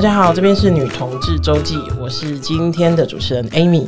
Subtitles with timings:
[0.00, 3.86] 大家好，这边是女同志周记，我是今天的主持人 Amy。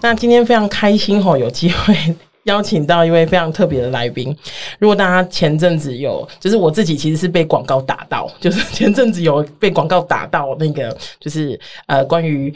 [0.00, 1.96] 那今天非常开心吼，有机会
[2.44, 4.32] 邀请到一位非常特别的来宾。
[4.78, 12.54] 如果大家前阵子有，就是我自己其实是被广告打到，就是前阵子有被广告打到那个，就是呃关于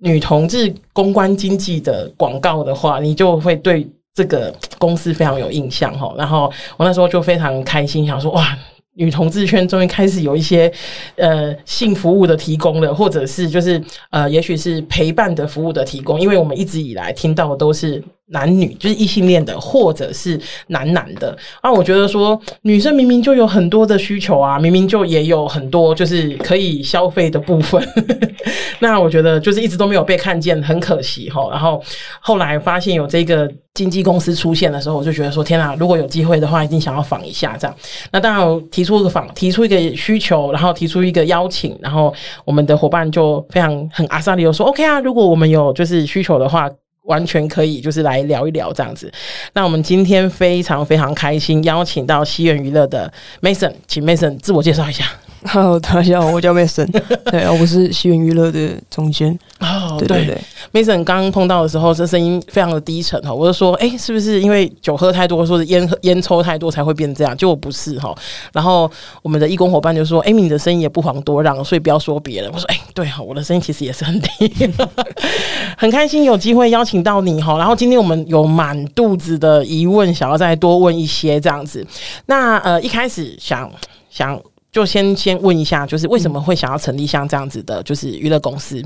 [0.00, 6.14] 女同志公关经济的广告的话，你就会对这个公司非常有印象吼。
[6.18, 8.54] 然后我那时候就非常开心，想说哇。
[8.94, 10.72] 女同志圈终于开始有一些
[11.16, 18.02] 呃性服务的提供了，或者是就是呃，也许是陪伴的服务的提供，因为我们一直以来听到的都是。
[18.28, 27.86] 男女就是异性恋的，或者是男男的啊，我觉得说女生明明就有很多的需求啊，明明就也有很多就是可以消费的部分，
[28.80, 31.48] 那我觉得就是一直都没有被看见，很可惜哈。
[31.50, 31.82] 然后
[32.20, 37.76] 后来发现有这个经纪公司出现的时候，我就觉得说天啊，如果有机会的话，一定想要访一下这样。
[38.10, 42.12] 那当然提出一个访，提出一个需求，然后提出一个邀请，然后
[42.46, 46.70] 我们的伙伴就非常很阿萨里，说 OK 啊，如果我们有就是需求的话。
[47.04, 49.10] 完全可以，就是来聊一聊这样子。
[49.54, 55.04] 那我们今天非常非常开心，邀请到西元娱乐的 Mason，请 Mason 自我介绍一下。
[55.46, 56.90] Hello，大家好， 我叫 Mason，
[57.30, 59.38] 对，我是西元娱乐的总监。
[59.60, 60.40] 哦、oh，对对对
[60.72, 67.36] ，Mason 刚碰到的时候，这声音非常的低沉哈，我就说，哎、欸，是不是因为酒喝太多，说是烟烟抽太多才会变这样？
[67.36, 68.14] 结果不是哈。
[68.52, 68.90] 然后
[69.22, 72.50] 我们的义工伙伴就说，哎、欸，你的声音也不遑多让，所以不要说别人。
[72.50, 74.72] 我说，哎、欸，对哈，我的声音其实也是很低，
[75.76, 77.58] 很开心有机会邀请到你哈。
[77.58, 81.86] 然后今天我们有满肚子的疑问，想要再多问一些这样子。
[82.26, 83.70] 那呃，一开始想
[84.08, 84.40] 想。
[84.74, 88.82] 就先先问一下，就是为什么会想要成立像这样子的，就是娱乐公司？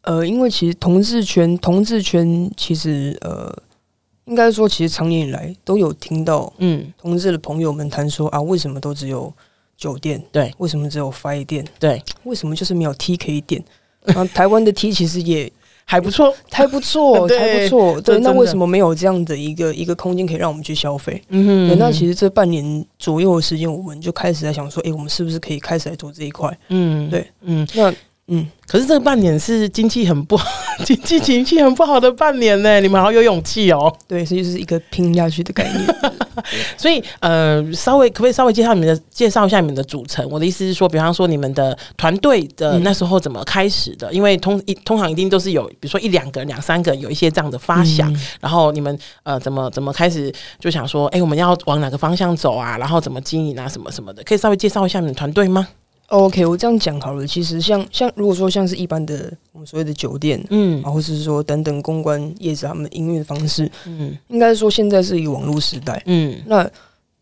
[0.00, 3.54] 呃，因为其实同志圈，同志圈其实呃，
[4.24, 9.30] 应该说其实长年以来都有听到，嗯，同志的朋友们谈说啊，为什么都只有
[9.76, 10.24] 酒店？
[10.32, 11.62] 对，为什么只有 Fi 店？
[11.78, 13.62] 对，为什么就是没有 TK 店？
[14.04, 15.52] 然后台湾的 T 其实也。
[15.90, 17.98] 还不错，还不错， 还不错。
[18.02, 21.22] 对，那为什么没有这样的一个一个空间可以让我们去消费？
[21.30, 26.54] 嗯哼，那其实这半年左右的时间，我们就开始在想说，哎，我们是不是可以开始来做这一块？
[26.68, 27.90] 嗯，对，嗯，那。
[28.30, 30.46] 嗯，可是这个半年是经济很不好，
[30.84, 32.78] 经济情绪很不好的半年呢。
[32.80, 33.90] 你们好有勇气哦。
[34.06, 35.96] 对，所以就是一个拼下去的概念。
[36.76, 40.28] 所以呃，稍微可不可以稍微介绍你们的介绍一下你们的组成？
[40.30, 44.10] 我的意思是说，比方说你们的团队的那时候怎么开始的？
[44.10, 48.12] 嗯、因为通一通常一定都是有，比如说一两个、两三个，有一些这样的发想。
[48.12, 52.76] 嗯、然后你们呃，怎么怎么开始就想说，哎、欸，我们要往哪个方向走啊？
[52.76, 53.66] 然后怎么经营啊？
[53.66, 55.66] 什么什么的，可以稍微介绍一下你们团队吗
[56.08, 57.26] ？OK，我这样讲好了。
[57.26, 66.68] 其实像像如果说像是一般的我们所谓的酒店，嗯，或者是说等等公关业者他们营运的方式，嗯，应该说现在是一个网络时代，嗯，那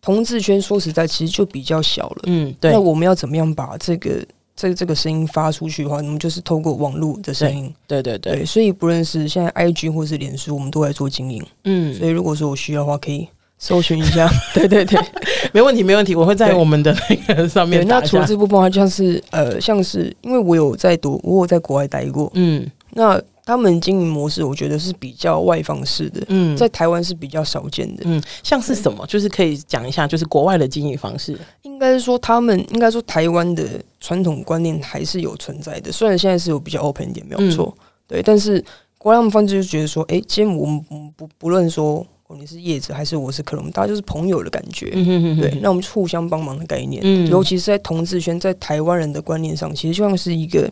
[0.01, 2.71] 同志圈说实在其实就比较小了，嗯，对。
[2.71, 4.25] 那我们要怎么样把这个
[4.55, 8.45] 这这个声音发出去的话，我们就是透过网络的声音，对对对，对。
[8.47, 11.93] 所以不论是现在 IG 或是脸书，我们都在做经营，嗯。
[11.95, 13.27] 所以如果说我需要的话，可以。
[13.59, 15.01] 搜寻一下，对 对对，
[15.53, 16.95] 没问题没问题，我会在我们的
[17.27, 17.87] 那个上面。
[17.89, 33.65] 那除了这部分的话，像是呃，像是因为我有在读，我有在国外待过，嗯，那他们经营模式，我觉得是比较外放式的，嗯，在台湾是比较少见的，嗯，像是什么，就是可以讲一下，就是国外的经营方式，应该是说他们应该说台湾的
[34.01, 37.75] 传统观念还是有存在的，虽然现在是有比较 open 一点，没有错，
[38.07, 38.63] 对，但是
[38.99, 40.85] 国外他们方式就觉得说，哎，今天我们
[41.17, 42.07] 不不论说。
[42.35, 50.69] 你是叶子还是我是克隆，大家就是朋友的感觉，嗯、哼哼哼对，那我们互相帮忙的概念，嗯，尤其是在同志圈，在台湾人的观念上，其实就像是一个，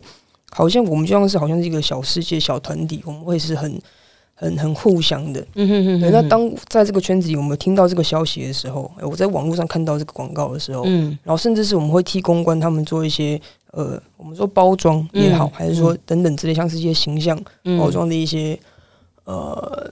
[0.51, 3.81] 好像我们就像是好像是一个小世界、小团体，我们会是很、
[4.33, 6.11] 很、很互相的，嗯哼哼哼。
[6.11, 13.39] 那当在这个圈子里，我们听到这个消息的时候，我在网络上看到这个广告的时候，嗯，然后甚至是我们会替公关他们做一些，
[13.71, 17.41] 呃，我们说包装也好，嗯，还是说等等之类，像是一些形象
[17.79, 18.59] 包装的一些，
[19.23, 19.89] 呃。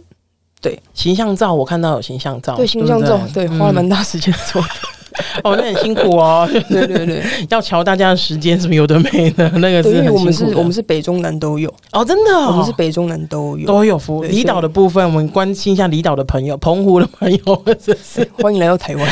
[0.63, 4.69] 对，形象照我看到有形象照，对形象照，对，花了蛮大时间做的。
[5.43, 6.47] 哦，那很辛苦哦。
[6.69, 9.49] 对对对， 要瞧大家的时间，是不是有的没的？
[9.57, 10.15] 那个是很辛苦。
[10.15, 14.23] 我们是，我们是北中南都有哦，真的，哦，我们是北中南都有都有服务。
[14.23, 17.63] 离岛的部分，我们关心一下离岛的朋友，澎湖的朋友，
[18.41, 19.07] 欢迎来到台湾。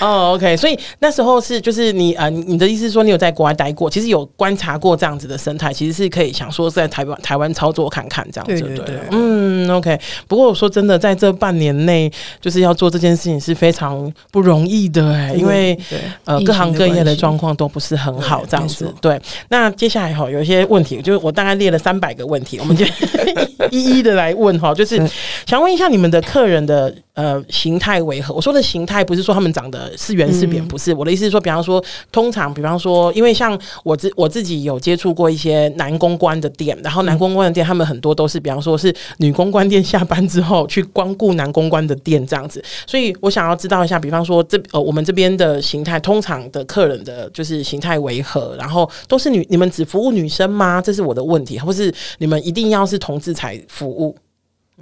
[0.00, 9.98] 哦，OK，所以那时候是就是你啊，你的意思是说你有在国外待过，其实有观察过这样子的生态，其实是可以想说在台湾台湾操作看看这样子，对对对，嗯，OK。
[10.28, 15.78] 不过我说真的，在这半年内，就是要做这件事情是非常不容易的哎，因为
[16.24, 18.92] 呃各行各业的状况都不是很好这样子。
[19.00, 22.84] 对，那接下来哈有一些问题，就是我大概列了三百个问题，我们就
[23.70, 25.00] 一一的来问哈，就是
[25.46, 28.34] 想问一下你们的客人的呃形态为何。
[28.34, 30.94] 我说的形态不是说他们长得是圆是扁，不是。
[30.94, 42.62] 我的意思是说，比方说，通常比方说，因为像我自我自己有接触过一些男公关的店，然后男公关的店他们很多都是比方说是女公关店下班之后去光顾男公关的店这样子。
[42.86, 50.80] 所以我想要知道一下，比方说这呃我们这边的形态，通常的客人的就是形态为何，然后都是女，你们只服务女生吗？
[50.80, 54.16] 这是我的问题，或是你们一定要是同志才服务？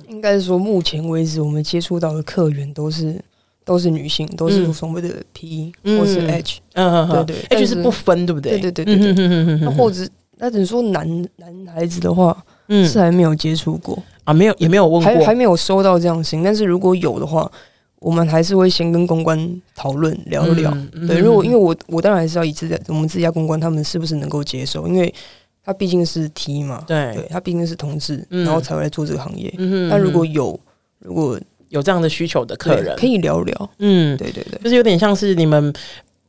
[0.09, 3.21] 应该是说，目前为止我们接触到的客源都是
[3.65, 8.59] 都是女性，都是所谓的 P、嗯、或是 H，嗯对对，H 是不分，对不对？
[8.59, 9.57] 对对对对对。
[9.59, 10.07] 那或者
[10.39, 12.37] 那等于说男男孩子的话，
[12.69, 16.43] 嗯，是还没有接触过啊，没有也没有问过，还还没有收到这样信。
[16.43, 17.51] 但是如果有的话，
[17.99, 20.71] 我们还是会先跟公关讨论聊一聊。
[20.95, 25.13] 嗯、对，如果因为我我当然还是要以自己我们自家公关他们是不是能够接受，因为。
[25.71, 29.55] 他毕竟是 T 嘛，对，对，他毕竟是同志，嗯、然后才会来做这个行业。
[29.57, 30.59] 嗯哼，但如果有
[30.99, 31.39] 如果
[31.69, 33.71] 有这样的需求的客人，可以聊聊。
[33.79, 35.73] 嗯，对对对，就是有点像是你们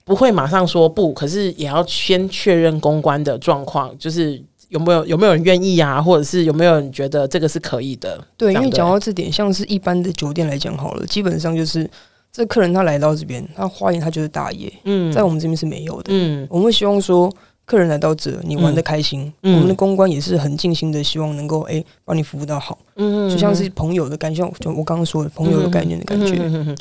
[0.06, 4.40] 不会马上说不，可是也要先确认公关的状况，就是
[4.70, 8.24] 有没有有没有人愿意啊，或者是有没有人觉得这个是可以的。
[8.38, 11.90] 对，因为讲到这点，像是一般的酒店来讲好了，基本上就是
[12.32, 14.72] 这客人他来到这边，他花钱他就是大爷。
[14.84, 16.10] 嗯，在我们这边是没有的。
[16.14, 17.28] 嗯，我们会希望说。
[17.66, 26.36] 客人来到这，你玩的开心，嗯、我们的公关也是很尽心的，希望能够哎帮你服务到好，嗯，就像是朋友的感觉，就我刚刚说的朋友的概念的感觉。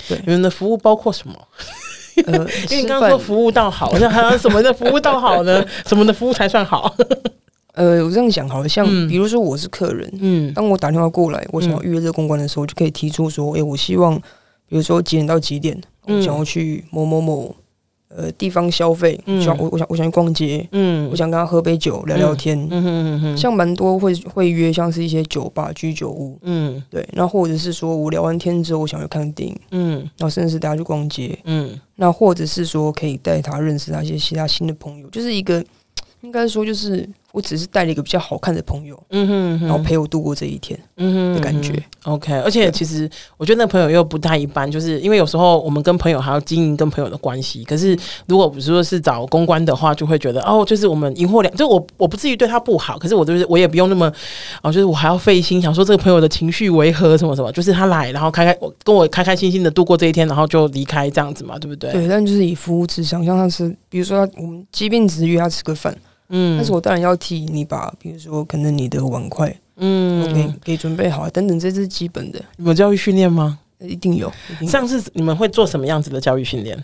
[0.08, 1.34] 对，你们的服务包括什么？
[2.26, 2.34] 呃，
[2.70, 5.64] 因为你刚刚说服务到好， 那还有什么的服务到好呢？
[5.86, 6.92] 什么的服务才算好？
[7.74, 14.16] 呃，我这样想好了，像比如说我是客人，嗯，当我打电话过来，我想要预约这个公关的时候，就可以提出说，哎，我希望
[14.68, 17.54] 比如说几点到几点，我想要去某某某。
[18.14, 22.68] 呃，地方消费，想我我想我想去逛街，嗯，我想跟他喝杯酒聊聊天，
[23.36, 35.64] 像蛮多会会约，像是一些酒吧、居酒屋，嗯，对，那或者是说我聊完天之后，我想去看电影，嗯，然后甚至是带他去逛街，嗯，那或者是说可以带他认识那些其他新的朋友，就是一个
[36.22, 37.08] 应该说就是。
[37.32, 41.80] 我只是带了一个比较好看的朋友，嗯哼，哼，然后陪我度过这一天，嗯哼的感觉。
[42.04, 47.62] OK，而且其实我觉得那朋友又不太一般，就是因为有时候我们跟朋友还要经营跟朋友的关系。
[47.64, 47.96] 可是
[48.26, 54.10] 如果比如说是找公关的话，就会觉得哦，就是我们赢货两，就我我不至于对他不好，可是我就是我也不用那么
[54.62, 61.92] 哦，就是我还要费心想说这个朋友的情绪为何什么什么，就是他来然后开开我跟我开开心心的度过这一天，然后就离开这样子嘛，对不对？
[61.92, 65.96] 对，但就是以服务至上，像他是比如说我们即便只是约他吃个饭。
[66.30, 72.40] 嗯，但是我当然要替你把，比如说可能你的碗筷，嗯，给给准备好等等，这是基本的。
[72.58, 73.58] 有教育训练吗？
[73.80, 74.32] 一定有。
[74.66, 76.82] 上次你们会做什么样子的教育训练？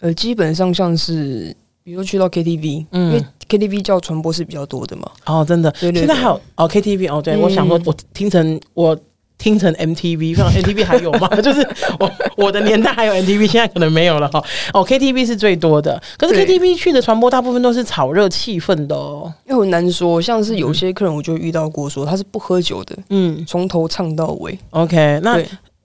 [0.00, 5.10] 呃，基本上像是，比如说去到 KTV，嗯，因为 KTV 叫传播是比较多的嘛。
[5.26, 8.98] 哦，真的，对现在还有哦 KTV 哦，对，嗯，我想说，我听成我。
[9.38, 11.28] 听成 MTV，像 MTV 还有吗？
[11.42, 11.66] 就是
[11.98, 14.42] 我我的年代还有 MTV，现在可能没有了哈。
[14.72, 19.32] 哦，KTV 是最多的，可是 KTV 去的传播大部分都是炒热气氛的哦。
[19.46, 24.58] 因为很难说，像是有些客人我就遇到过，说他是不喝酒的，嗯，从头唱到尾。
[24.70, 25.40] OK，那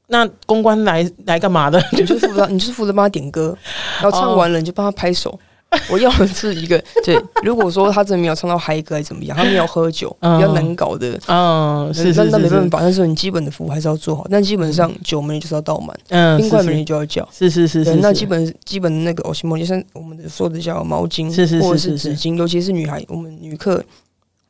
[0.07, 1.81] 那公关来来干嘛的？
[1.91, 3.57] 你就是负责，你就是负责帮他点歌，
[4.01, 5.37] 然后唱完了你就帮他拍手。
[5.89, 14.27] 我要的是一个对，如果说他真的没有唱到嗨歌，还是怎么样，他没有喝酒，嗯、比较难搞的，嗯，是，那那没办法，但是你基本的服务还是要做好。
[14.29, 23.81] 但基本上酒门就是要倒满，嗯，冰块门就要叫，是是是是，那基本基本的那个哦，西蒙就像我们的说的叫毛巾，是是是，或者是纸巾，尤其是女孩，我们女客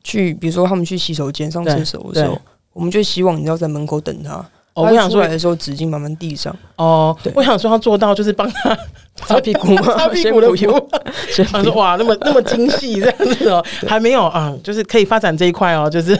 [0.02, 2.36] 去，比如说他们去洗手间上厕所的时候，
[2.72, 4.44] 我们就希望你要在门口等他。
[4.74, 6.54] 哦，我想出来的时候，纸巾慢慢递上。
[6.76, 8.76] 哦，我想说，要做到就是帮他
[9.16, 9.82] 擦屁股吗？
[9.96, 10.88] 擦屁股的服务。
[11.52, 16.18] 他说：“哇，那么那么精细这样子哦，还没有啊，就是可以发展这一块哦，就是。”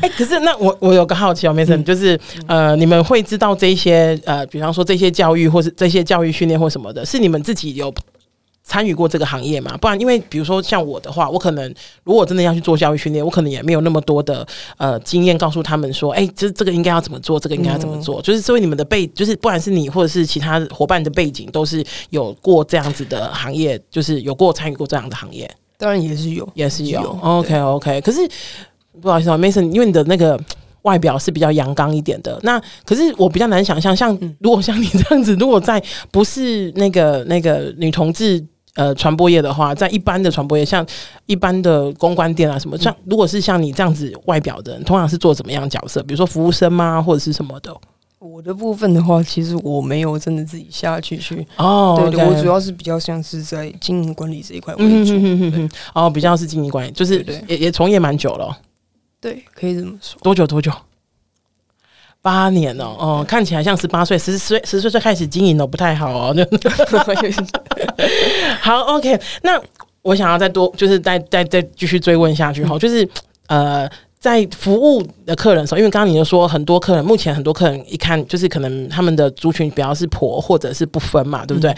[0.00, 7.92] 哎，可是那我我有个好奇哦，Mason，就是呃，你们会知道这些呃，比方说这些教育或是这些教育训练或什么的，是你们自己有。
[8.70, 9.76] 参与过这个行业嘛？
[9.78, 11.74] 不然，因为比如说像我的话，我可能
[12.04, 14.46] 如果真的要去做教育训练，我可能也没有那么多的
[14.76, 18.20] 呃经验，告诉他们说，哎、欸，这这个应该要怎么做，这个应该要怎么做。
[18.20, 25.50] 嗯、就是作为你们的背，就是不管是你或者是其他伙伴的背景，都是有过这样子的行业，就是有过参与过这样的行业。
[25.76, 27.18] 当然也是有，也是有。
[27.20, 28.20] OK OK，可是
[29.02, 30.38] 不好意思啊，Mason，因为你的那个
[30.82, 38.46] 外表是比较阳刚一点的，那可是我比较难想象，像如果像你这样子，如果在不是那个那个女同志。
[38.74, 40.86] 呃，传播业的话，在一般的传播业，像
[41.26, 46.02] 一般的公关店啊什么，像如果是像你这样子外表的人，通常是做怎么样角色？
[46.04, 47.76] 比如说服务生吗，或者是什么的？
[48.20, 55.14] 我的部分的话，其实我没有真的自己下去去哦，对对，我主要是比较像是在经营管理这一块为主。
[55.16, 58.56] 嗯哦，比较是经营管理，就是也也从业蛮久了。
[59.20, 60.20] 对，可以这么说。
[60.22, 60.46] 多久？
[60.46, 60.70] 多久？
[62.22, 66.36] 八年哦，哦，看起来像十八岁，十岁十岁就开始经营了，不太好哦。
[68.60, 69.60] 好，OK，那
[70.02, 73.08] 我想要再多，就是再再再继续追问下去哈，就是
[73.46, 81.70] 呃，在服务的客人的时候，因为刚刚你就说很多客人，目前很多客人一看就是可能他们的族群比较是婆或者是不分嘛，对不对？
[81.70, 81.76] 嗯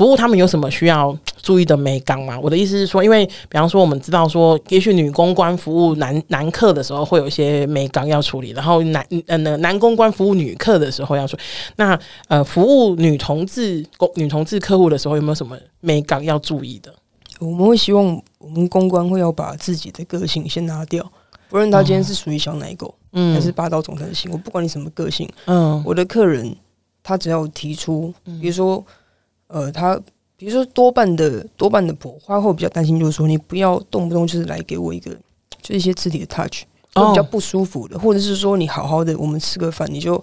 [0.00, 2.40] 服务他们有什么需要注意的眉角吗？
[2.40, 11.42] 我的意思是说，因为比方说我们知道说，也许女公关服务男男客的时候会有一些眉角要处理，然后男呃男公关服务女客的时候要处理。
[11.76, 16.90] 那呃服务女同志公女同志客户的时候有没有什么眉角要注意的？
[17.38, 18.06] 我们会希望
[18.38, 21.06] 我们公关会要把自己的个性先拿掉，
[21.50, 26.56] 不论他今天是属于小奶狗，嗯，还是霸道总裁型，我不管你什么个性，嗯，我的客人
[27.02, 28.82] 他只要提出，比如说。
[29.52, 30.00] 呃，他
[30.36, 35.10] 比如说多半的多半的婆花后比较担心，就是说你不要动不动就是来给我一个
[35.60, 36.62] 就一些肢体的 touch，
[36.94, 40.22] 会比较不舒服的，或者是说你好好的我们吃个饭你就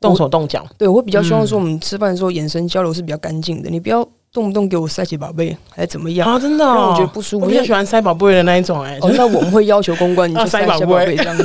[0.00, 0.66] 动手动脚。
[0.76, 6.38] 对，我会比较希望说我们吃饭的时候眼神交流是比较干净的，你不要动不动给我塞起宝贝还是怎么样啊？
[6.38, 7.46] 真的，让我觉得不舒服。
[7.46, 11.44] 我比较喜欢塞宝贝的那一种哎，那我们会要求公关你就塞宝贝这样子，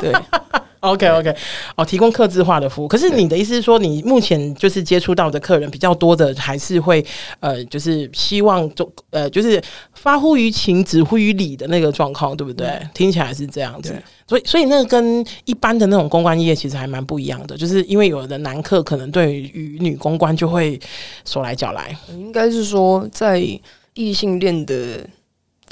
[0.00, 0.12] 对。
[0.84, 1.34] OK OK，
[1.76, 2.88] 哦，提供客制化的服务。
[2.88, 7.04] 可是你的意思是说，你目前就是接触到的客人比较多的，还是会
[7.40, 9.60] 呃，就是希望就呃，就是
[9.94, 12.66] 发乎于情，止乎于礼的那个状况，对不对？
[12.66, 13.94] 嗯、听起来是这样子。
[14.28, 20.78] 所以，所以那个跟一般的那种公关业其实还蛮不一样的，就是因为有的男客可能对于女公关就会
[21.24, 21.96] 手来脚来。
[22.10, 23.42] 应该是说，在
[23.94, 24.74] 异性恋的。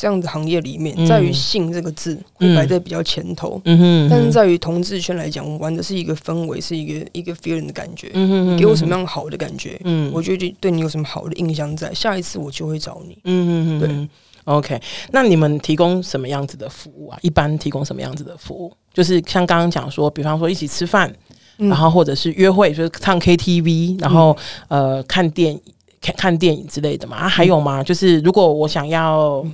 [0.02, 14.08] 这样的行业里面，在于“性”这个字会摆在比较前头，嗯哼，但是在于同志圈来讲，我们玩的是一个氛围，是一个一个 feeling 的感觉，嗯哼，给我什么样好的感觉，嗯，我觉得对你有什么好的印象，在下一次我就会找你，嗯哼，对
[14.42, 14.82] ，OK，
[15.12, 17.16] 那你们提供什么样子的服务啊？
[17.22, 18.72] 一般提供什么样子的服务？
[18.92, 21.14] 就是像刚刚讲说，比方说一起吃饭，
[21.58, 25.60] 然后或者是约会，就是唱 KTV，然后呃看电影、
[26.00, 27.18] 看看电影之类的嘛。
[27.18, 27.84] 啊，还有吗？
[27.84, 29.46] 就是如果我想要。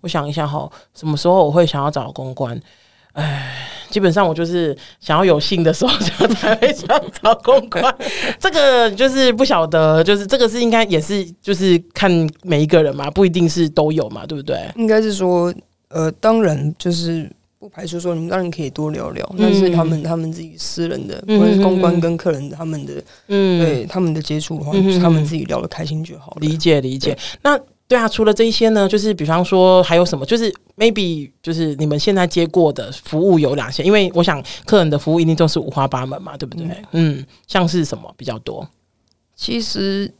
[0.00, 2.60] 我想一下哈，什么时候我会想要找公关？
[3.12, 5.96] 哎，基本上我就是想要有幸的时候
[6.34, 6.88] 才会想
[7.22, 7.94] 找公关。
[8.40, 12.10] 这个就是不晓得，就是这个是应该也是就是看
[12.42, 14.68] 每一个人嘛，不一定是都有嘛，对不对？
[14.74, 15.54] 应该是说，
[15.90, 22.94] 呃，当然就是不排除说你们当然可以多聊聊，嗯、但是他们他们自己私人的，或者是公关跟客人他们的，
[23.28, 26.36] 嗯，对他们的接触的话，嗯、就是他们自己聊的开心就好。
[26.40, 27.56] 理解理解，那。
[27.86, 30.24] 对啊，除了这一些呢，就是比方说还有什么？
[30.24, 33.82] 就是 maybe 就是你们现在接过的服务有哪些？
[33.82, 36.66] 因为我想客人的服务一定都是五花八门嘛，对不对？
[36.92, 38.66] 嗯，嗯，像是什么比较多？
[39.36, 40.10] 其实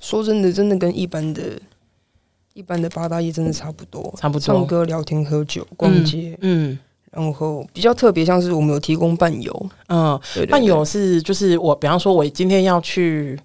[0.00, 1.42] 说真的，真的跟一般的、
[2.54, 4.40] 一般的八大业真的差不多，差不多。
[4.40, 6.78] 唱歌、聊天、喝酒、逛街，嗯，嗯，
[7.12, 13.38] 然后比较特别，像是我们有提供伴游，嗯，对对对，伴游是就是我，比方说我今天要去。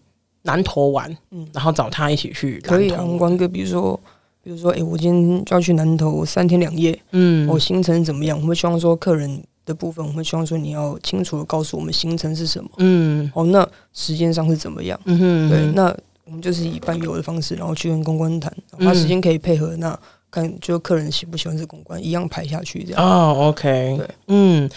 [0.46, 3.04] 南投玩，嗯，然后找他一起去，可以啊。
[3.18, 4.00] 关哥，比如说，
[4.44, 8.40] 比如说，哎、欸，我今天就要去南投三天两夜，嗯，我行程怎么样？
[8.40, 15.00] 我们希望说客人的部分，我们希望说你要清楚的告诉我们行程是什么，嗯，哦，那时间上是怎么样？
[15.06, 20.00] 嗯哼，对，那我们就是以伴游的方式，然后去跟公关谈，他时间可以配合，那
[20.30, 23.04] 看就客人喜不喜欢这公关，一样排下去这样。
[23.04, 24.70] 哦，OK，对，嗯，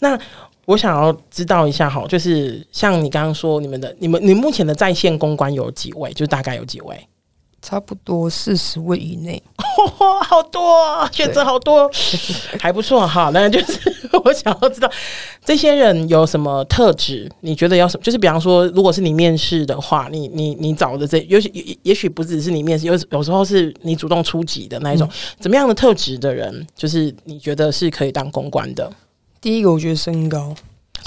[0.00, 0.18] 那。
[0.66, 6.12] 我想要知道一下哈，就是像你刚刚说，你们的、你们、你目前的在线公关有几位？
[6.12, 6.96] 就大概有几位？
[7.60, 11.88] 差不多四十位以内，哦， 好多啊，选择好多，
[12.58, 13.30] 还不错哈。
[13.32, 13.78] 那就是
[14.24, 14.90] 我想要知道
[15.44, 17.30] 这些人有什么特质？
[17.38, 18.02] 你觉得要什么？
[18.02, 28.92] 就是比方说，如果是你面试的话，你、你、你找的这，也许也也许不只是你面试，有有时候是你主动出击的那一种，嗯、怎么样的特质的人，就是你觉得是可以当公关的？
[29.42, 30.54] 第一个，我觉得身高，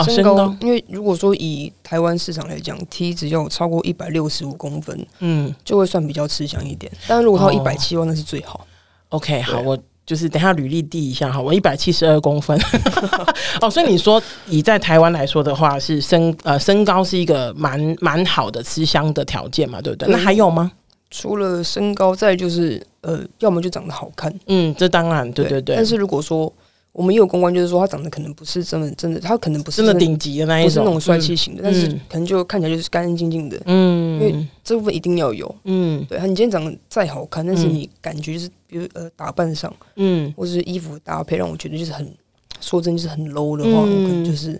[0.03, 6.91] 身高，因为如果说以台湾市场来讲，T 只要超过一百六十五公分，嗯，就会算比较吃香一点。
[7.07, 8.67] 但如果他一百七的话，那是最好。
[9.09, 12.59] OK，好，我就是等下履历递一下哈，我一百七十二公分。
[13.61, 20.11] 哦，所以你说以在台湾来说的话，是身呃身高是一个蛮蛮好的吃香的条件嘛，对不对？
[20.11, 20.69] 那还有吗？
[21.09, 24.33] 除了身高，再就是呃，要么就长得好看。
[24.47, 25.73] 嗯，这当然，对对对。
[25.73, 26.51] 但是如果说
[26.95, 33.61] 我们也有公关，就是说他长得可能不是真的，真的，他可能不是真的顶级的那一种，不是那种帅气型的，嗯、但是可能就看起来就是干干净净的。
[33.65, 35.53] 嗯，因为这部分一定要有。
[35.65, 42.09] 嗯，对，他你今天长得再好看，但是你感觉就是，比如呃打扮上，嗯，或者是衣服搭配让我觉得就是很，
[42.61, 44.57] 说真就是很 low 的话，嗯、我可能就是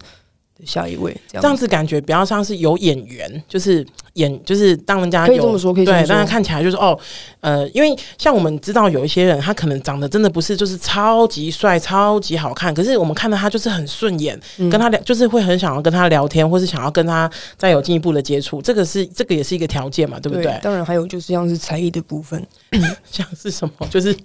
[0.63, 1.41] 下一位，这样。
[1.41, 6.97] 这样子感觉比较像是有眼缘，就是演，就是让人家可以这么说，可以让人看起来就是哦，
[7.41, 20.45] 呃，因为像我们知道有一些人，他可能长得真的不是就是超级帅、超级好看，可是我们看到他就是很顺眼，嗯、跟他聊就是会很想要跟他聊天，或是想要跟他再有进一步的接触，这个是这个也是一个条件嘛，对不对？
[20.45, 22.41] 对，当然还有就是像是才艺的部分，
[23.12, 24.15] 像是什么，就是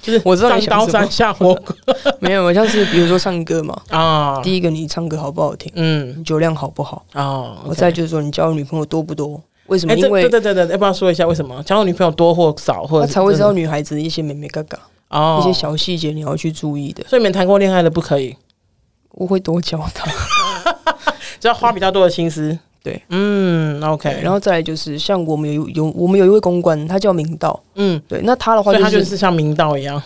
[0.00, 1.60] 就是我知道你上刀山下火
[2.20, 3.76] 没有，像是比如说唱歌嘛。
[3.90, 5.70] 啊，第一个你唱歌好不好听？
[5.82, 7.04] 嗯，酒量好不好？
[7.14, 9.40] 哦，我再就是说，你交的女朋友多不多？
[9.66, 9.94] 为什么？
[9.94, 17.02] 因为对对对对，要不要说一下为什么交的女朋友多或少，或者才会知道女孩子的一些美美嘎嘎哦，一些小细节你要去注意的。
[17.08, 18.36] 所以没谈过恋爱的不可以，
[19.12, 20.10] 我会多教他，
[21.40, 22.58] 只要花比较多的心思。
[22.82, 24.20] 对，嗯，OK。
[24.22, 30.02] 然后再来就是像我们有有我们有一位公关，他叫明道，嗯，对，那他的话，他就是像明道一样。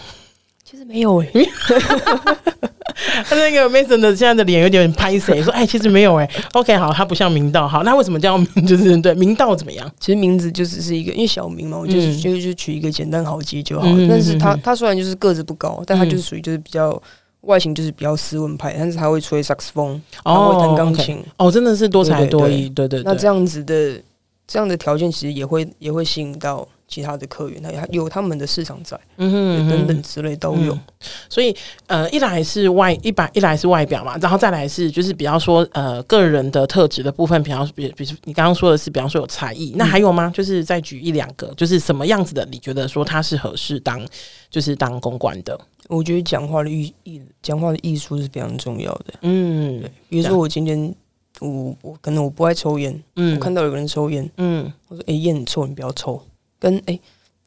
[0.64, 1.28] 其实没有哎、
[3.30, 6.44] 那个 Mason 的现在的脸有点拍谁说哎，其实没有哎、欸。
[6.52, 9.90] OK，好，他不像明道，好，那为什么叫就是对明道怎么样？
[9.98, 13.86] 其实名字就只是一个，因为小明嘛，我就是、嗯、就就取一个简单好记就好。
[13.86, 17.00] 嗯、但是他他虽然就是个子不高，但他就是属于就是比较
[17.42, 21.22] 外形就是比较斯文派，但是他会吹萨克斯风，然后会弹钢琴。
[21.38, 23.02] 哦，真的是多才多艺，对对。
[23.04, 24.00] 那这样子的
[24.46, 26.66] 这样的条件，其实也会也会吸引到。
[26.94, 30.72] 其他的客源，他有他们的市场在，嗯哼，等等之类都有。
[30.72, 30.80] 嗯、
[31.28, 31.52] 所以，
[31.88, 40.30] 呃，一来是外一百，一来是外表嘛，然后再来是就是比方说，呃，个人的特质的部分，比方比比如你刚刚说的是，比方说有才艺，那还有吗？
[40.32, 42.46] 就是再举一两个，就是什么样子的？
[42.48, 44.00] 你觉得说他是合适当，
[44.48, 45.58] 就是当公关的？
[45.88, 49.14] 我觉得讲话的艺艺，讲话的艺术是非常重要的。
[49.22, 49.90] 嗯，对。
[50.08, 50.94] 比如说我今天，
[51.40, 56.22] 我我可能我不爱抽烟，嗯，我看到有个人抽烟，嗯，我说，哎、欸，烟很臭，你不要抽。
[56.58, 56.98] 跟哎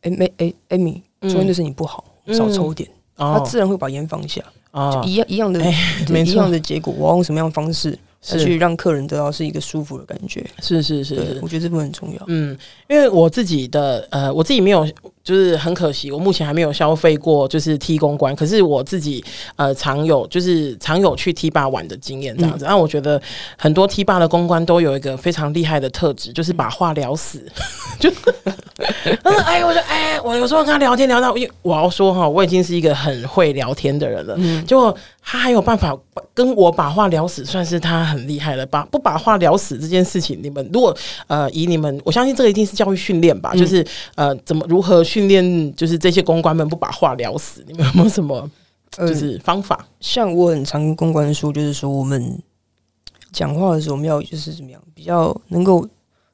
[0.02, 4.44] 哎没哎艾米，抽烟对身体不好，嗯、少抽点，嗯、他自然会把烟放下，
[5.04, 6.94] 一样一样的，欸、一样的结果。
[6.98, 7.98] 我要用什么样的方式？
[8.20, 12.22] 去让客人得到是一个舒服的感觉，是是是，是，我觉得这部分很重要。
[12.28, 12.58] 嗯，
[12.90, 14.86] 因为我自己的呃，我自己没有，
[15.28, 19.22] 就是很可惜，我目前还没有消费过就是 T 公关，可是我自己
[19.58, 22.64] 呃常有就是常有去 T 吧玩的经验这样子。
[22.64, 23.22] 那、嗯、我觉得
[23.58, 27.44] 很多 T 吧的公关都有一个非常厉害的特质， 就是把话聊死。
[28.00, 28.10] 就
[29.24, 35.94] 嗯，哎，我说哎，我有时候跟他聊天聊到，因为我要说哈，我已经是一个很会聊天的人了，嗯，结果他还有办法
[36.34, 38.66] 跟我把话聊死，算是他很厉害了。
[38.66, 48.50] 把不把话聊死这件事情，你们如果呃以你们，我相信这个一定是教育训练吧，嗯、就是呃怎么如何训练，就是这些公关们不把话聊死，你们有没有什么
[48.92, 49.76] 就是方法？
[49.80, 52.38] 呃、像我很常跟公关说，就是说我们
[53.32, 55.88] 讲话的时候，我们要就是怎么样，比较能够。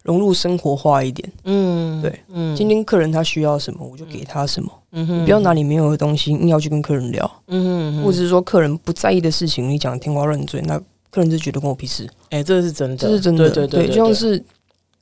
[0.04, 5.08] 融入生活化一点，嗯，对，嗯，今天客人他需要什么，我就给他什么，嗯。
[5.08, 10.78] 哼，不要拿你没有的东西硬要去跟客人聊，嗯哼，或者是说客人不在意的事情，你讲天花乱坠，那
[11.10, 14.44] 客人就觉得跟我屁事，哎，这是真的，这是真的，对对对，就像是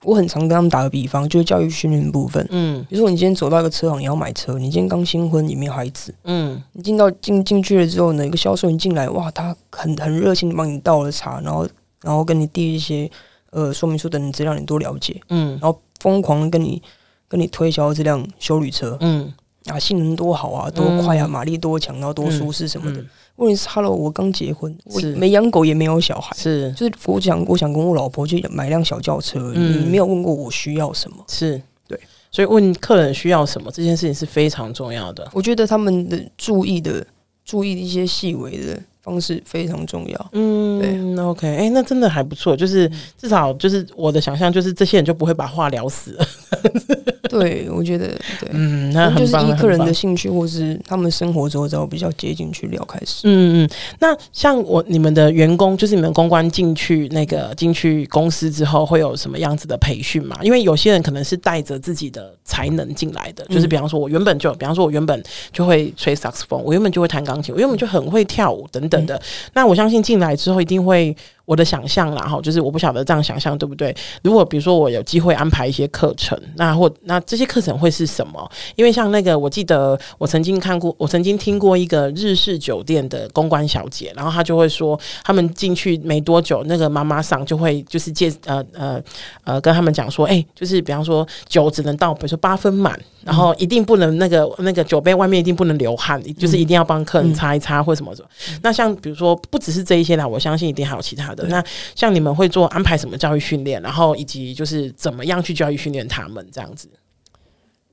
[0.04, 11.68] 我很常跟他们打个比方，就是教育训练部分，嗯，比如说你今天走到一个车行，你要买车，你今天刚新婚，你没有孩子，嗯，你进到进进去了之后呢，一个销售员进来，哇，他很很热心的帮你倒了茶，然后
[12.02, 13.10] 然后跟你递一些。
[13.54, 16.82] 呃，说明书等资料你多了解，嗯，然后疯狂跟你
[17.28, 19.30] 跟你推销这辆修旅车，嗯，
[19.66, 23.04] 啊，性能多好啊，多快啊，马力多强，然后多舒适什么的。
[23.42, 31.62] 问题是，Hello，我刚结婚，我没养狗也没有小孩，是，就是我想我想跟我老婆去买辆小轿车，你没有问过我需要什么，是。
[31.88, 32.00] 对，
[32.32, 35.28] 所以问客人需要什么这件事情是非常重要的。
[35.34, 37.06] 我觉得他们的注意的
[37.44, 38.82] 注意的一些细微的。
[39.02, 40.30] 方式非常重要。
[40.34, 42.56] 嗯，对，OK，哎、欸，那真的还不错。
[42.56, 46.26] 就是至少就是我的想象，就是这些人就不会把话聊死了。
[47.30, 48.08] 对，我觉得
[48.42, 53.22] 对，嗯，那就是以个人的兴趣或是他们生活周遭比较接近去聊开始。
[53.24, 60.38] 嗯嗯，那像我你们的员工，就是你们公关进去那个进去公司之后，会有什么样子的培训吗？
[60.44, 68.91] 因为有些人可能是带着自己的才能进来的，就是比方说我原本就，比方说我原本就会吹萨克斯风，我原本就会弹钢琴，我原本就很会跳舞等等。
[68.92, 69.20] 等等，
[69.54, 71.16] 那我相信进来之后一定会。
[71.52, 73.94] 我的想象啦，哈，就是我不晓得这样想象对不对？
[74.24, 78.50] 如果比如说我有机会安排一些课程，那或那这些课程会是什么？
[78.78, 89.04] 因为像那个，我记得我曾经看过，我曾经听过一个日式酒店的公关小姐，然后她就会说，他们进去没多久，那个妈妈桑就会就是借呃呃
[89.44, 98.30] 呃跟他们讲说，哎、欸，就是比方说酒只能到，比如说八分满，然后一定不能那个那个酒杯外面一定不能流汗，就是一定要帮客人擦一擦或什么什么。
[98.52, 101.41] 嗯、那像比如说不只是这一些啦，我相信一定还有其他的。
[101.48, 101.64] 那
[101.96, 106.90] 像你们会做安排什么教育训练，然后以及就是怎么样去教育训练他们这样子？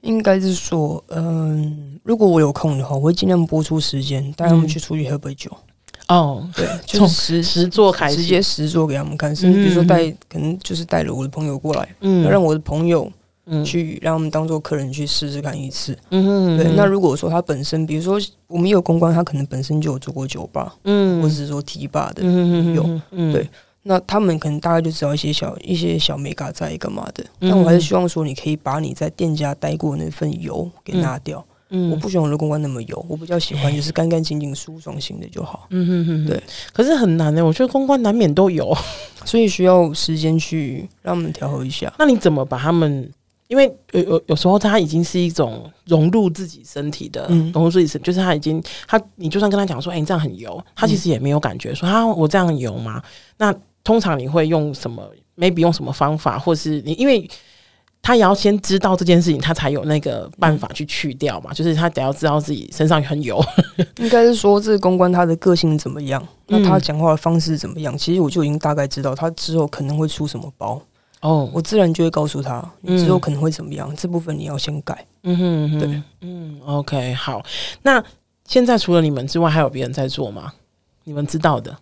[0.03, 5.51] 应该是说，嗯，如果我有空的话，我会尽量播出时间带他们去出去喝杯酒。
[6.07, 13.11] 哦，对， 就是实实做开始，直接实做给他们看，甚至比如说带，可能就是带了我的朋友过来，嗯，让我的朋友。
[13.65, 16.73] 去让他们当做客人去试试看一次，嗯哼，对。
[16.77, 23.49] 那如果说他本身，比如说我们有公关，他可能本身就有做过酒吧，嗯，或者是说提吧的，嗯有，嗯，对。
[23.85, 27.25] 那他们可能大概就知道一些小一些小美嘎在干嘛的。
[27.41, 31.43] 但我还是希望说，你可以把你在店家待过的那份油给拿掉。
[31.71, 35.67] 嗯，我不喜欢我的公关那么油，我比较喜欢就是干干净净、舒爽型的就好。
[35.71, 36.43] 嗯哼哼，对。
[36.73, 38.77] 可是很难呢，我觉得公关难免都有，
[39.25, 41.91] 所以需要时间去让他们调和一下。
[41.99, 43.11] 那你怎么把他们？
[43.49, 53.03] 因为有有有时候，他已经是一种融入自己身体的，融入自己身，就是他已经他，你就算跟他讲说，哎、欸，你这样很油，他其实也没有感觉说，啊我这样油吗？
[53.39, 55.03] 那通常你会用什么
[55.37, 57.27] ？maybe 用什么方法，或是你，因为
[58.03, 61.53] 他也要先知道这件事情，他才有那个办法去去掉嘛。
[61.53, 63.43] 就是他得要知道自己身上很油，
[63.99, 67.97] 应该是说这个公关他的个性怎么样，那他讲话的方式怎么样？
[67.97, 70.81] 其实我就已经大概知道他之后可能会出什么包。
[71.21, 75.07] 哦，oh, 我自然就会告诉他，你之后可能会怎么样，嗯、这部分你要先改。
[75.23, 77.45] 嗯哼，嗯哼，对，嗯，OK，好。
[77.83, 78.03] 那
[78.45, 80.53] 现在除了你们之外，还有别人在做吗？
[81.05, 81.77] 你们知道的？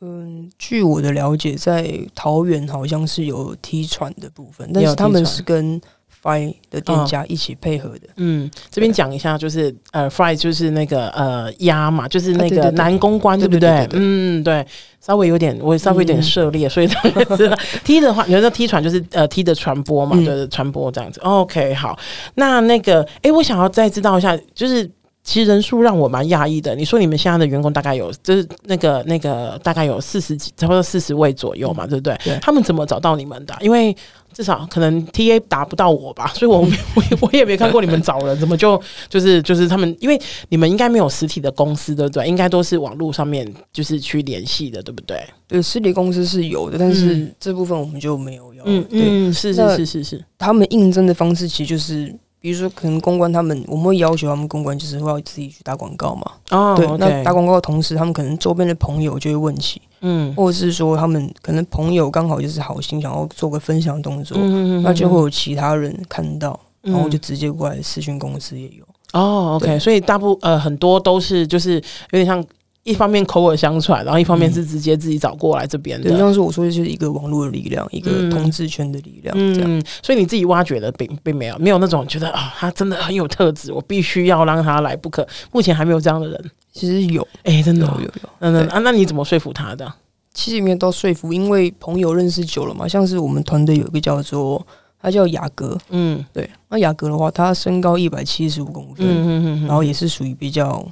[0.00, 5.80] 嗯，据我的了解，在桃园好像是有踢船的部分，但是他们是跟。
[6.22, 13.88] Fry 的店家一起配合的，哦、嗯，这边讲一下，就是呃，Fry 就是那个呃鸭嘛，就是那个男公关，对不对？
[13.92, 14.66] 嗯，对，
[15.00, 17.56] 稍微有点，我稍微有点涉猎，嗯、所以他们知道。
[17.84, 21.20] 踢的话，你说踢船就是呃踢的传播嘛，就是传播这样子。
[21.24, 21.98] 嗯、OK，好，
[22.34, 24.90] 那那个，哎、欸，我想要再知道一下，就是。
[25.22, 26.74] 其实人数让我蛮讶异的。
[26.74, 32.18] 你说你们现在的员工大概有，就是那个那个大概有四十几，差不多四十位左右嘛，对不对？
[32.24, 32.38] 对。
[32.40, 33.54] 他们怎么找到你们的？
[33.60, 33.94] 因为
[34.32, 39.94] 至少可能 TA 达不到我吧，所以我我 我也没看过你们找人，怎么就就是就是他们？
[40.00, 42.26] 因为你们应该没有实体的公司，对不对？
[42.26, 45.22] 应该都是网络上面就是去联系的，对不对？
[45.46, 48.64] 对，实体公司是有的，但是这部分我们就没有要。
[48.64, 50.24] 嗯嗯，是是是是是。
[50.38, 52.12] 他们应征的方式其实就是。
[52.40, 56.32] 比如说，可能公关他们，我们会要求他们公关就是会要自己去打广告嘛。
[56.50, 68.84] 哦，对，那打广告的同时，他们可能周边的朋友就会问起，嗯，或者是说他们可能朋友刚好就是好心想要做个分享动作，嗯，那就会有其他人看到，然后就直接过来私讯公司也有。
[69.12, 72.42] 哦，OK，所以大部呃很多都是就是有点像。
[72.82, 76.08] 一方面口耳相传，然后一方面是直接自己找过来这边的。
[76.08, 79.78] 对，像是我说的就是一个网络的力量，一个同志圈的力量，这样。
[79.78, 85.26] 嗯，所以你自己挖掘的并并没有没有那种觉得啊，他真的很有特质，我必须要让他来不可。
[85.52, 86.50] 目前还没有这样的人。
[86.72, 88.28] 其实有，哎，真的有有有。
[88.38, 89.92] 嗯嗯啊，那你怎么说服他的？
[90.32, 92.88] 其实没有到说服，因为朋友认识久了嘛。
[92.88, 94.64] 像是我们团队有一个叫做
[95.02, 96.48] 他叫雅阁，嗯，对。
[96.70, 100.82] 那雅阁的话，他身高一百七十五公分，嗯嗯，然后也是属于比较。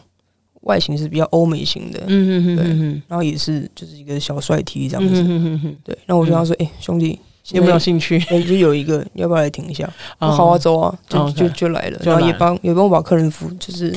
[0.68, 5.98] 外形是比较欧美型的，嗯嗯嗯对，然后也是就是一个小帅 T 这样子，嗯嗯对。
[6.06, 7.18] 然后我就跟他说：“哎，兄弟，
[7.52, 8.18] 有没有兴趣？
[8.46, 11.98] 就有一个，要不要来听一下？”好啊，走啊，就就就来了。
[12.04, 13.92] 然后也帮也帮我把客人服，就是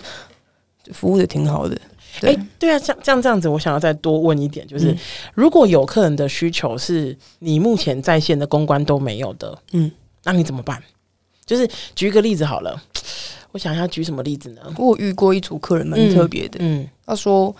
[0.94, 1.78] 服务的挺好的。
[2.22, 4.96] 哎，对啊，像这样这样子，我想要再多问一点，就是
[5.34, 9.92] 如果有客人的需求是你目前在线的公关都没有的，嗯，
[10.24, 10.82] 那你怎么办？
[11.46, 12.82] 就是举一个例子好了。
[13.52, 14.62] 我想要举什么例子呢？
[14.78, 17.54] 我遇过一组客人蛮特别的，嗯，嗯，他说，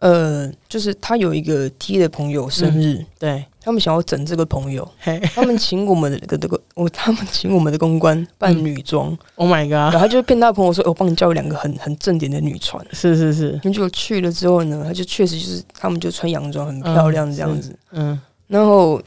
[0.00, 3.44] 呃，就是他有一个 T 的朋友生日，嗯、对。
[3.64, 5.18] 他们想要整这个朋友，嘿。
[5.34, 9.72] 他们请我们的这个 我，他们请我们的公关扮女装，嗯，Oh my god！
[9.72, 18.20] 然后他就骗他朋友说，我帮你叫两个很很正点的女传，是是是，结果去了之后呢，他就确实就是他们就穿洋装，很漂亮这样子，嗯，嗯。
[18.48, 19.00] 然后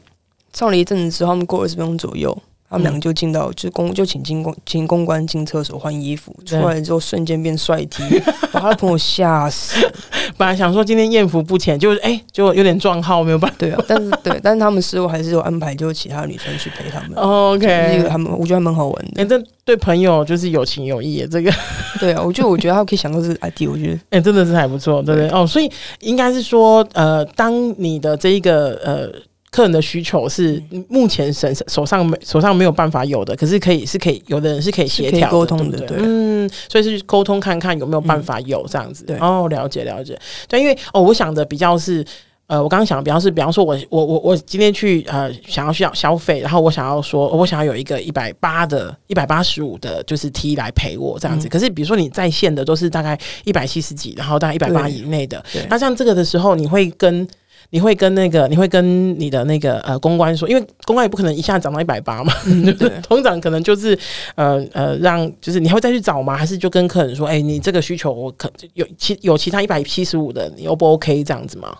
[0.52, 2.36] 上了一阵子之后，他们过二十分钟左右。
[2.70, 8.02] 他们两个就进到，就公就请进公请公关进厕所换衣服，出来之后瞬间变帅 T，
[8.52, 9.90] 把他的朋友吓死。
[10.36, 13.56] 本来想说今天艳福不浅，就是哎，就有点撞号，没有办法。
[13.58, 17.12] 对啊，但是对，但是他们事后还是有安排，就其他女生去陪他们。
[17.14, 19.22] OK，这个他们我觉得还蛮好玩的。
[19.22, 21.50] 哎，这对朋友就是有情有义，这个。
[21.98, 25.30] 对啊，我觉得我觉得他可以想到这个 idea，我觉得哎，真的是还不错，对不对？
[25.30, 29.10] 哦，所以应该是说，呃，当你的这一个呃。
[29.50, 42.04] 客人的需求是目前手手上没手上没有办法有的，可是可以是可以有的人是可以协调沟通的，对，对，嗯，所以是沟通看看有没有办法有这样子，对，哦，了解了解，对，因为哦，我想的比较是，
[42.46, 57.26] 呃，我刚刚想的比较是，比方说我我我我今天去呃想要需要消费，然后我想要说我想要有一个一百八的一百八十五的，就是 T 来陪我这样子，嗯、可是比如说你在线的都是大概一百七十几，然后大概一百八以内的，那像这个的时候，你会跟。
[57.70, 63.98] 你会跟那个，你会跟你的那个呃公关说，因为公关也不可能一下涨到一百八嘛，嗯、 就是通常可能就是
[64.36, 66.36] 呃呃让，就是你还会再去找吗？
[66.36, 71.76] 还是就跟客人说，哎、欸，你这个需求我可有其有其他一百七十五的，你 O 不 OK 这样子吗？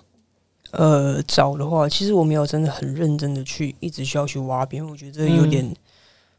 [0.73, 5.65] 呃，找的话，其实我没有真的很认真的去一直需要去挖边，我觉得这有点。
[5.65, 5.75] 嗯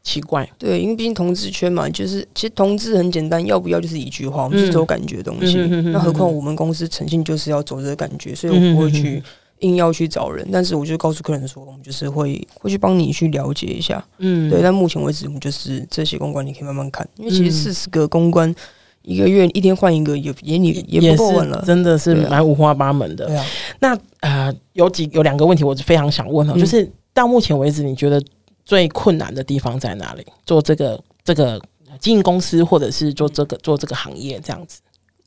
[0.02, 5.58] 奇怪，对，因为毕竟同志圈嘛，就是其实同志很简单，要不要就是一句话，我们是走感觉的东西。
[5.58, 9.22] 嗯、那何况我们公司诚信就是要走这个感觉，所以我不会去
[9.60, 10.46] 硬要去找人。
[10.52, 14.04] 但是我就告诉客人说，我们就是会会去帮你去了解一下。
[14.18, 14.60] 嗯，对。
[14.62, 18.54] 但目前为止，我们就是这些公关你可以慢慢看，因为其实四十个公关
[19.02, 23.26] 一个月一天换一个也也也也不够了，真的是蛮五花八门的。
[23.26, 23.44] 对啊。
[23.78, 28.22] 那呃，有几有两个问题，我是非常想问哦，就是到目前为止，你觉得？
[28.62, 30.24] 最困难的地方在哪里？
[30.46, 31.60] 做这个这个
[31.98, 34.80] 经营公司，或者是做这个做这个行业这样子？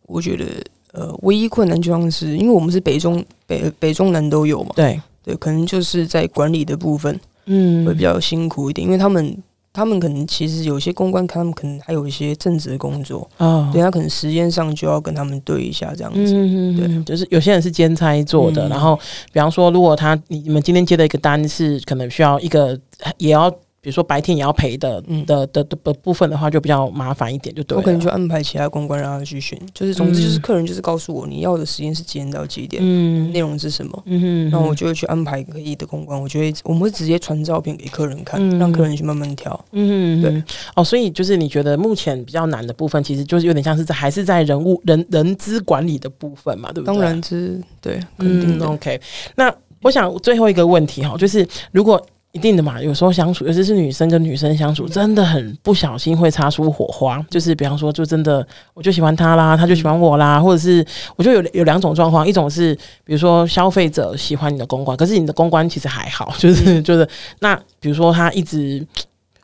[0.05, 0.45] 我觉得
[0.93, 4.99] 呃，唯一困难就像是，因为我们是北中北北中南都有嘛，对。
[5.23, 9.37] 对，可能就是在管理的部分，嗯，会比较辛苦一点，因为他们。
[9.75, 13.27] 他们可能其实有些公关，他们可能还有一些正职的工作。
[13.37, 18.95] 啊，对他可能时间上就要跟他们对一下这样子，嗯、对，就是有些人是兼差做的，嗯、然后
[19.31, 22.79] 比方说，如果他你你们今天接的一个单是可能需要一个
[23.17, 23.51] 也要。
[23.83, 27.77] 比如说白天也要陪的、嗯、的的的的部分的话，就比较麻烦一点，就对。
[27.77, 36.17] 我可能就安排其他公关让他去选，就是总之就是客人就是告诉我你要的时间是几点到几点，嗯，内容是什么，嗯哼，那我就会去安排可以的公关。
[36.17, 40.43] 我就会我们会直接传照片给客人看，嗯、让客人去慢慢挑，嗯哼，对。
[40.75, 46.95] 哦，所以就是你觉得目前比较难的部分，其实就是有点像是在还是在人物人人资管理的部分嘛，对不对？
[46.95, 49.01] 当然是对，肯定 OK，
[49.35, 52.01] 那我想最后一个问题哈，就是如果。
[52.33, 57.23] 一定的嘛，有时候相处，尤其是女生跟女生相处，真的很不小心会擦出火花。
[57.29, 67.07] 就是比方说，就真的我就喜欢他啦，他就喜欢我啦，或者是我就有有两种状况，一种是比如说消费者喜欢你的公关，可是你的公关其实还好，就是就是
[67.39, 68.85] 那比如说他一直，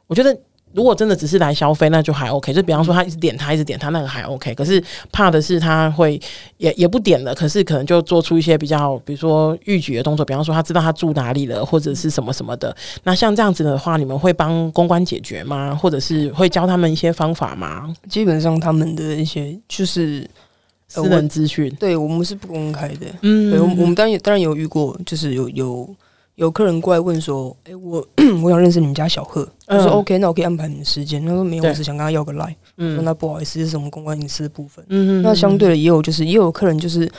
[0.08, 0.36] 我觉得。
[0.71, 2.53] 如果真的只是来消费，那就还 OK。
[2.53, 4.53] 就比方说，他一直点他，一直点他，那个还 OK。
[4.53, 6.21] 可是怕的是他会
[6.58, 10.23] 也也不点了，可是可能就做出一些比较，比如说预举的动作。
[10.23, 12.75] 比方说，他知道他住哪里了，或者是什么什么的。
[13.03, 15.73] 那像这样子的话，你们会帮公关解决吗？
[15.73, 17.91] 或者是会教他们一些方法吗？
[18.08, 20.29] 基本上他们的一些就是
[20.88, 23.08] 私人资讯，对我们是不公开的。
[23.23, 25.89] 嗯，对，我们当然当然有遇过，就是有有。
[26.39, 28.08] 有客人过来问说：“哎、欸，我
[28.41, 29.45] 我想认识你们家小贺。
[29.65, 37.12] 嗯”我说：“OK，那我可以安排你的时间。”他说：“没有，我是想跟他要个 line。”嗯，说：“那不好意思，这是什么公关隐私的部分。”嗯，那相对的也有，就是也有客人就是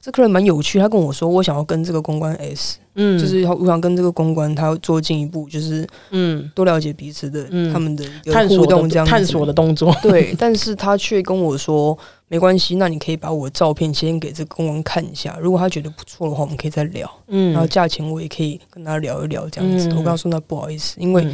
[0.00, 8.04] 这客人蛮有趣，他跟我说：“我想要跟这个公关 S，嗯，就是我想跟这个公关他要做进一步，就是嗯，多了解彼此的、嗯、他们的
[8.48, 11.96] 互动这样探索的动作。”对，但是他却跟我说。
[12.28, 17.08] 没关系，那你可以把我的照片先给这个公关看一下，如果他觉得不错的话，我们可以再聊。
[17.28, 19.86] 嗯，然后价钱我也可以跟他聊一聊，这样子。
[19.88, 21.24] 嗯、我跟他说那不好意思，因为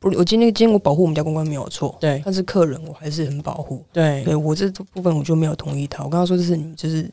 [0.00, 3.84] 不，我今天今天我保护我们家公关没有错，对，但是客人我还是很保护。
[3.92, 6.02] 对，对我这部分我就没有同意他。
[6.02, 7.08] 我跟他说这是你就是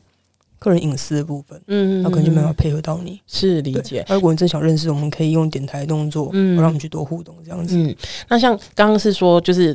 [0.58, 3.20] 客人隐私的部分，嗯，那可能就没办法配合到你。
[3.28, 4.04] 是理解。
[4.08, 7.76] 如果你真想认识，我们可以用点台动作，嗯，让我们去多互动这样子。
[7.76, 7.94] 嗯，
[8.28, 9.72] 那像刚刚是说就是。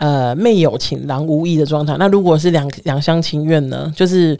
[0.00, 1.94] 呃，妹有情，郎无意的状态。
[1.98, 3.92] 那如果是两两厢情愿呢？
[3.94, 4.34] 就是，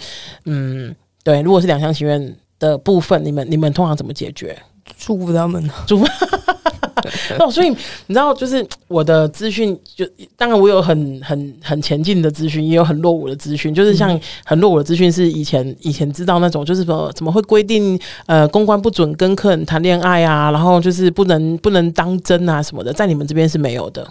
[0.47, 4.59] 嗯，对，如果是两厢情愿的部分，你们你们通常怎么解决？
[4.97, 6.07] 祝福他们，祝福。
[7.39, 7.75] 哦，所以你
[8.09, 13.75] 知道，就是我的资讯，就当然我有很很很前进的资讯，也有很落伍的资讯。
[13.75, 24.07] 就是像很落伍的资讯，是以前以前知道那种，就是说怎么会规定呃公关不准跟客人谈恋爱啊，然后就是不能不能当真啊什么的，在你们这边是没有的。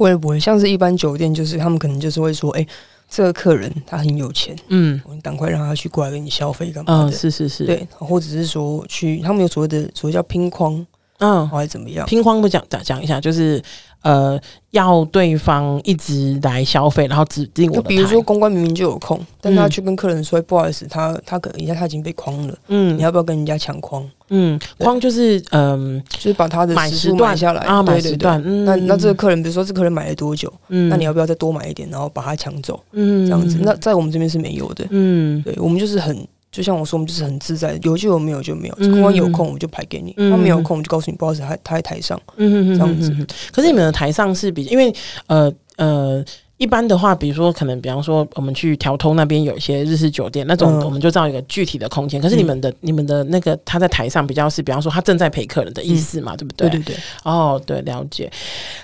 [0.00, 2.68] 不会不会，像是一般酒店，就是他们可能就是会说，哎、欸，
[3.06, 7.10] 这个客人他很有钱，嗯，我们赶快让他去过来给你消费干嘛的？
[7.10, 10.86] 嗯，是是是，对，或者是说去，他们有所谓的所谓叫拼框，
[11.18, 12.06] 嗯，还是怎么样？
[12.06, 13.62] 拼框不讲讲讲一下，就是。
[14.02, 17.76] 呃，要对方一直来消费，然后指定我。
[17.76, 24.08] 就比如说，公关明明就有空，但他去跟客人说：“嗯、不好意思，他他可能一下他已经被框了。”嗯，你要不要跟人家抢框？
[24.30, 28.40] 嗯，框就是嗯、呃，就是把他的时段买下来啊，买时段。
[28.44, 30.52] 嗯、那那这个客人，比如说这客人买了多久？
[30.68, 32.82] 嗯，那你要不要再多买一点，然后把他抢走？
[32.92, 33.58] 嗯，这样子。
[33.60, 34.86] 那在我们这边是没有的。
[34.90, 36.26] 嗯，对，我们就是很。
[36.50, 38.74] 就像我说，我们就是很自在，有就有，没有就没有。
[38.74, 43.14] 公关有空，我们就排给你；他没有空，我们就告诉你，不好意思，他他在台上，这样子。
[43.52, 44.92] 可是你们的台上是比，因为
[45.28, 46.24] 呃呃，
[46.60, 52.20] 一般的话，比如说可能比方说我们去调通那边有一些日式酒店那种，我们就知道一个具体的空间。
[52.20, 56.68] 可是你们的、嗯、你们的那个他在台上比较是，比方说他正在陪客人的意思嘛，嗯、对不对？
[56.68, 56.96] 对对对。
[57.24, 58.30] 哦，对，了解。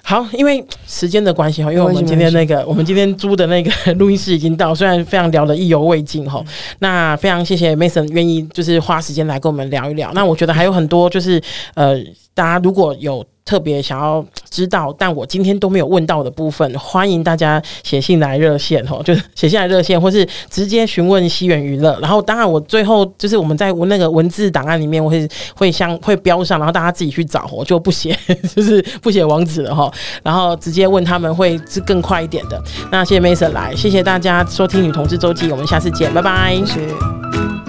[0.03, 6.43] 好，因为时间的关系哈，因为我们今天那个我们今天租的那个录音室已经到，虽然非常聊得意犹未尽哈。
[6.79, 10.11] 那非常谢谢 Mason 愿意就是花时间来跟我们聊一聊。
[10.15, 11.39] 那我觉得还有很多就是
[11.75, 13.23] 呃，大家如果有。
[13.47, 21.97] 特别想要知道，但我今天都没有问到的部分，欢迎大家写信来热线哦， 就是写信来热线，或是直接询问西元娱乐。
[22.03, 28.19] 然后，当然我最后就是我们在那个文字档案里面，我会会相会标上，然后大家自己去找，我就不写，
[28.55, 29.89] 就是不写网址了哈。
[30.25, 32.61] 然后直接问他们会是更快一点的。
[32.91, 36.57] 那谢谢 Mason 来，谢谢大家收听女同志周记，我们下次见，拜拜。
[36.67, 37.66] 谢谢。